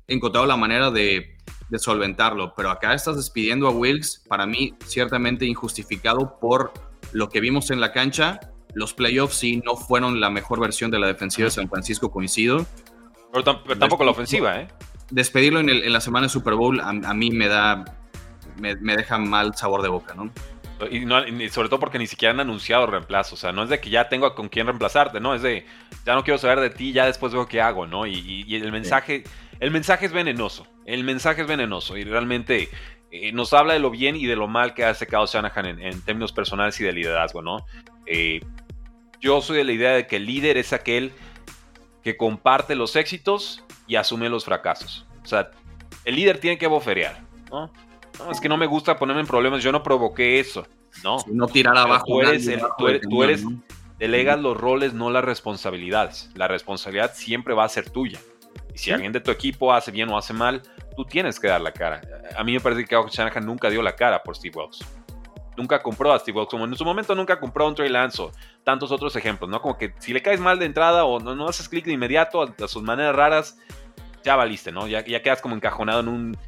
[0.06, 2.54] encontrado la manera de de solventarlo.
[2.56, 6.72] Pero acá estás despidiendo a Wilkes, para mí, ciertamente injustificado por
[7.12, 8.40] lo que vimos en la cancha.
[8.78, 12.64] Los playoffs sí no fueron la mejor versión de la defensiva de San Francisco, coincido.
[13.32, 13.42] Pero,
[13.76, 14.68] tampoco la ofensiva, ¿eh?
[15.10, 17.84] Despedirlo en, la semana de Super Bowl a, mí me da,
[18.56, 20.30] me, deja mal sabor de boca, ¿no?
[20.92, 23.34] Y, sobre todo porque ni siquiera han anunciado reemplazo.
[23.34, 25.34] O sea, no es de que ya tengo con quién reemplazarte, ¿no?
[25.34, 25.66] Es de
[26.06, 28.06] ya no quiero saber de ti, ya después veo qué hago, ¿no?
[28.06, 29.24] Y, el mensaje,
[29.58, 30.68] el mensaje es venenoso.
[30.86, 32.68] El mensaje es venenoso y realmente
[33.10, 36.00] eh, nos habla de lo bien y de lo mal que ha secado Shanahan en,
[36.02, 37.66] términos personales y de liderazgo, ¿no?
[38.06, 38.40] Eh,
[39.20, 41.12] yo soy de la idea de que el líder es aquel
[42.02, 45.06] que comparte los éxitos y asume los fracasos.
[45.22, 45.50] O sea,
[46.04, 47.70] el líder tiene que boferear, ¿no?
[48.30, 50.66] es que no me gusta ponerme en problemas, yo no provoqué eso,
[51.04, 51.18] ¿no?
[51.28, 52.04] no tirar abajo.
[52.06, 52.48] Tú eres,
[53.08, 53.44] tú eres,
[53.98, 56.30] delegas los roles, no las responsabilidades.
[56.34, 58.18] La responsabilidad siempre va a ser tuya.
[58.74, 60.62] Y si alguien de tu equipo hace bien o hace mal,
[60.96, 62.00] tú tienes que dar la cara.
[62.36, 64.80] A mí me parece que Shanahan nunca dio la cara por Steve Wilkes.
[65.58, 68.22] Nunca compró a Steve Wilkes, como en su momento nunca compró a un Trey Lance
[68.22, 68.30] o
[68.62, 69.60] tantos otros ejemplos, ¿no?
[69.60, 72.40] Como que si le caes mal de entrada o no, no haces clic de inmediato
[72.42, 73.58] a, sus maneras raras,
[74.22, 74.86] ya valiste, ¿no?
[74.86, 76.38] Ya, ya quedas como encajonado en, un,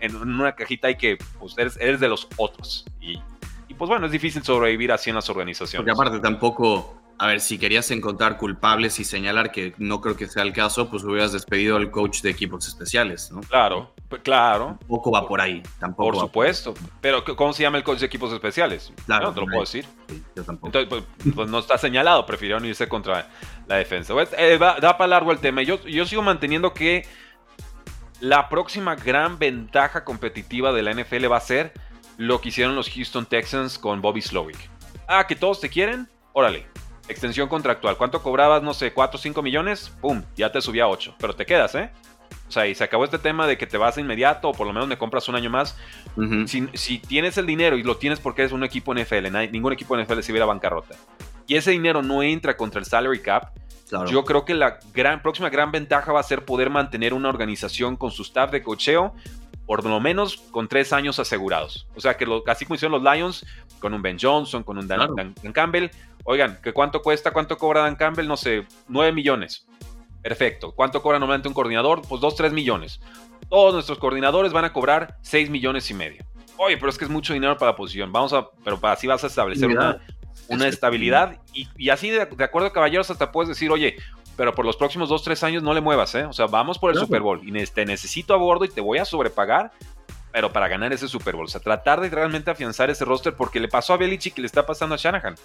[0.00, 2.86] en, una cajita y que pues, eres, eres de los otros.
[3.02, 3.20] Y,
[3.68, 5.84] y, pues bueno, es difícil sobrevivir así en las organizaciones.
[5.84, 10.26] Porque aparte tampoco a ver, si querías encontrar culpables y señalar que no creo que
[10.26, 13.40] sea el caso, pues hubieras despedido al coach de equipos especiales, ¿no?
[13.42, 14.76] Claro, claro.
[14.80, 16.10] Tampoco va por ahí, tampoco.
[16.10, 16.74] Por supuesto.
[17.00, 18.92] Pero ¿cómo se llama el coach de equipos especiales?
[19.06, 19.28] Claro.
[19.28, 19.86] No te lo puedo decir.
[20.34, 20.66] yo tampoco.
[20.66, 23.28] Entonces, pues, pues, no está señalado, prefirieron irse contra
[23.68, 24.12] la defensa.
[24.12, 25.62] Pues, eh, da para largo el tema.
[25.62, 27.06] Yo, yo sigo manteniendo que
[28.20, 31.72] la próxima gran ventaja competitiva de la NFL va a ser
[32.16, 34.58] lo que hicieron los Houston Texans con Bobby Slowick.
[35.06, 36.73] Ah, que todos te quieren, órale
[37.08, 37.96] extensión contractual.
[37.96, 38.62] ¿Cuánto cobrabas?
[38.62, 39.92] No sé, 4 o 5 millones.
[40.00, 40.22] ¡Pum!
[40.36, 41.16] Ya te subía a 8.
[41.18, 41.90] Pero te quedas, ¿eh?
[42.48, 44.66] O sea, y se acabó este tema de que te vas de inmediato o por
[44.66, 45.76] lo menos me compras un año más.
[46.74, 50.20] si, tienes el dinero y lo tienes porque eres un equipo NFL, ningún equipo NFL
[50.20, 50.94] se viera bancarrota.
[51.46, 53.52] Y ese dinero no entra contra el salary cap.
[54.08, 57.96] Yo creo que la gran, próxima gran ventaja va a ser poder mantener una organización
[57.96, 59.14] con su staff de cocheo
[59.66, 61.86] por lo menos con tres años asegurados.
[61.94, 63.46] O sea, que lo, así como hicieron los Lions,
[63.78, 65.88] con un Ben Johnson, con un Dan, Campbell.
[66.24, 67.32] Oigan, ¿que ¿cuánto cuesta?
[67.32, 68.26] ¿Cuánto cobra Dan Campbell?
[68.26, 69.66] No sé, 9 millones.
[70.22, 70.72] Perfecto.
[70.72, 72.02] ¿Cuánto cobra normalmente un coordinador?
[72.08, 73.00] Pues 2, 3 millones.
[73.48, 76.24] Todos nuestros coordinadores van a cobrar 6 millones y medio.
[76.56, 78.12] Oye, pero es que es mucho dinero para la posición.
[78.12, 80.00] Vamos a, pero así vas a establecer una,
[80.48, 81.40] una estabilidad.
[81.52, 83.96] Y, y así, de, de, acuerdo, caballeros, hasta puedes decir, oye,
[84.36, 86.24] pero por los próximos 2, 3 años no le muevas, ¿eh?
[86.24, 88.98] O sea, vamos por el Super Bowl y te necesito a bordo y te voy
[88.98, 89.72] a sobrepagar,
[90.32, 91.46] pero para ganar ese Super Bowl.
[91.46, 94.46] O sea, tratar de realmente afianzar ese roster porque le pasó a Belichick y le
[94.46, 95.36] está pasando a Shanahan.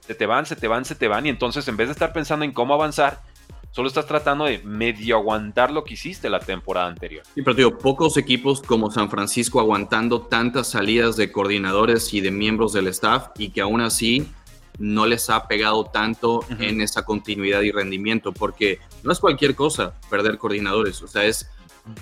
[0.00, 2.12] Se te van, se te van, se te van y entonces en vez de estar
[2.12, 3.22] pensando en cómo avanzar,
[3.70, 7.24] solo estás tratando de medio aguantar lo que hiciste la temporada anterior.
[7.34, 12.30] Sí, pero digo, pocos equipos como San Francisco aguantando tantas salidas de coordinadores y de
[12.30, 14.30] miembros del staff y que aún así
[14.78, 19.94] no les ha pegado tanto en esa continuidad y rendimiento, porque no es cualquier cosa
[20.10, 21.48] perder coordinadores, o sea, es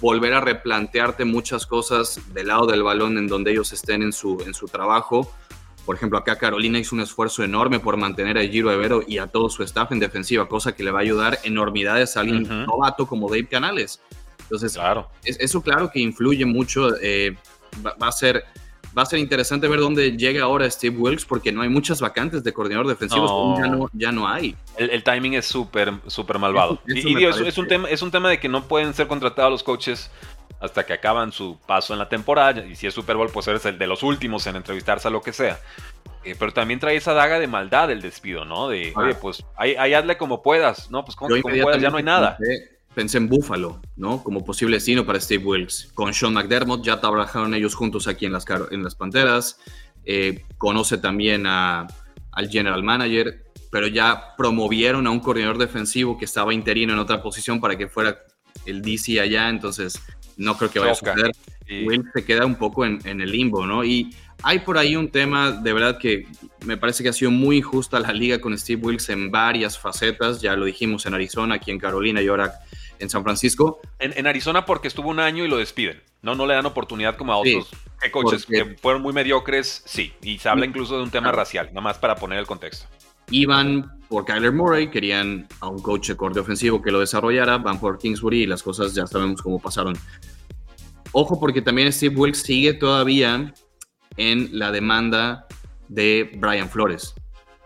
[0.00, 4.42] volver a replantearte muchas cosas del lado del balón en donde ellos estén en su,
[4.46, 5.30] en su trabajo.
[5.84, 9.26] Por ejemplo, acá Carolina hizo un esfuerzo enorme por mantener a Giro Evero y a
[9.26, 13.06] todo su staff en defensiva, cosa que le va a ayudar enormidades a alguien novato
[13.06, 14.00] como Dave Canales.
[14.42, 15.08] Entonces, claro.
[15.24, 16.90] eso claro que influye mucho.
[17.00, 17.36] Eh,
[17.84, 18.44] va, a ser
[18.96, 22.44] va a ser interesante ver dónde llega ahora Steve Wilkes porque no hay muchas vacantes
[22.44, 24.56] de coordinador defensivo, ya, no, ya no hay.
[24.76, 26.80] El, timing es súper súper malvado.
[26.86, 30.10] y, es, un tema, es un tema de que no pueden ser contratados los coaches
[30.60, 32.64] hasta que acaban su paso en la temporada.
[32.64, 35.20] Y si es Super Bowl, pues eres el de los últimos en entrevistarse a lo
[35.20, 35.58] que sea.
[36.24, 38.68] Eh, pero también trae esa daga de maldad el despido, ¿no?
[38.68, 41.04] De, oye, pues ahí, hazle como puedas, ¿no?
[41.04, 44.22] Pues como, como puedas, ya no hay nada pensé en Buffalo, ¿no?
[44.22, 45.90] Como posible destino para Steve Wilkes.
[45.94, 49.58] Con Sean McDermott ya trabajaron ellos juntos aquí en las, en las Panteras.
[50.04, 51.86] Eh, conoce también a,
[52.32, 57.22] al general manager, pero ya promovieron a un coordinador defensivo que estaba interino en otra
[57.22, 58.18] posición para que fuera
[58.66, 60.00] el DC allá, entonces
[60.36, 61.32] no creo que vaya a suceder.
[61.86, 63.82] Wilkes se queda un poco en, en, el limbo, ¿no?
[63.82, 66.26] Y hay por ahí un tema, de verdad que
[66.66, 70.42] me parece que ha sido muy injusta la liga con Steve Wilkes en varias facetas,
[70.42, 72.60] ya lo dijimos en Arizona, aquí en Carolina y ahora
[73.02, 73.80] en San Francisco.
[73.98, 76.02] En, Arizona porque estuvo un año y lo despiden.
[76.22, 77.70] No, no le dan oportunidad como a otros
[78.12, 80.12] coaches que fueron muy mediocres, sí.
[80.22, 82.86] Y se habla incluso de un tema racial, nada más para poner el contexto.
[83.30, 87.80] Iban por Kyler Murray, querían a un coach de corte ofensivo que lo desarrollara, van
[87.80, 89.96] por Kingsbury y las cosas ya sabemos cómo pasaron.
[91.12, 93.52] Ojo porque también Steve Wilkes sigue todavía
[94.16, 95.46] en la demanda
[95.88, 97.14] de Brian Flores.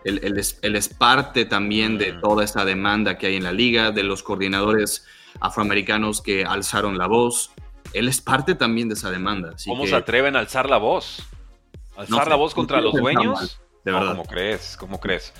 [0.03, 2.21] Él, es, parte también de mm.
[2.21, 5.05] toda esta demanda que hay en la liga, de los coordinadores
[5.39, 7.51] afroamericanos que alzaron la voz.
[7.93, 9.55] Él es parte también de esa demanda.
[9.65, 11.23] ¿Cómo se atreven a alzar la voz?
[11.95, 13.59] ¿Alzar la voz contra los dueños?
[13.83, 14.11] de verdad.
[14.11, 14.77] ¿Cómo crees?
[14.77, 15.33] ¿Cómo crees?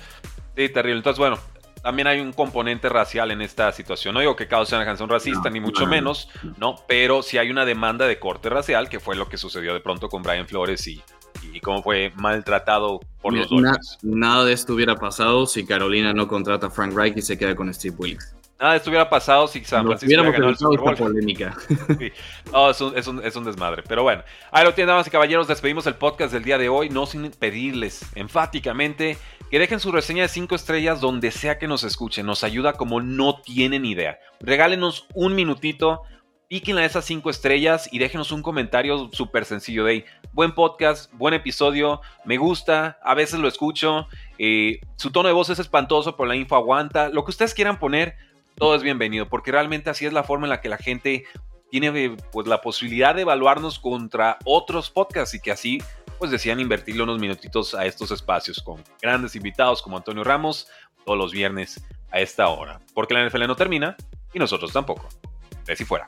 [0.56, 0.98] Sí, terrible.
[0.98, 1.38] Entonces, bueno,
[1.82, 4.14] también hay un componente racial en esta situación.
[4.14, 6.76] No digo que Kyle Shanahan sea un racista, ni mucho menos, ¿no?
[6.88, 10.08] Pero sí hay una demanda de corte racial, que fue lo que sucedió de pronto
[10.08, 11.02] con Brian Flores y,
[11.52, 13.98] y cómo fue maltratado por los Dolphins.
[14.02, 17.54] nada de esto hubiera pasado si Carolina no contrata a Frank Reich y se queda
[17.54, 18.34] con Steve Wilkes.
[18.60, 20.96] Nada de esto hubiera pasado si San Francisco hubiera ganado el Super Bowl.
[20.96, 21.56] polémica.
[22.70, 23.84] es, un, es, un, desmadre.
[23.86, 25.46] Pero bueno, ahí lo tienen, damas y caballeros.
[25.46, 29.16] Despedimos el podcast del día de hoy, no sin pedirles enfáticamente
[29.48, 32.26] que dejen su reseña de 5 estrellas donde sea que nos escuchen.
[32.26, 34.18] Nos ayuda como no tienen idea.
[34.40, 36.02] Regálenos un minutito,
[36.48, 40.04] píquenla esas 5 estrellas y déjenos un comentario súper sencillo de ahí.
[40.32, 44.08] Buen podcast, buen episodio, me gusta, a veces lo escucho.
[44.38, 47.08] Eh, su tono de voz es espantoso, pero la info aguanta.
[47.08, 48.16] Lo que ustedes quieran poner,
[48.58, 51.24] todo es bienvenido, porque realmente así es la forma en la que la gente
[51.70, 55.82] tiene eh, pues, la posibilidad de evaluarnos contra otros podcasts y que así
[56.18, 60.68] pues decían invertirle unos minutitos a estos espacios con grandes invitados como Antonio Ramos
[61.04, 61.80] todos los viernes
[62.10, 62.80] a esta hora.
[62.92, 63.96] Porque la NFL no termina
[64.34, 65.08] y nosotros tampoco.
[65.76, 66.06] Si fuera.